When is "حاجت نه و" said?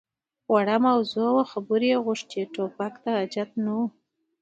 3.17-3.79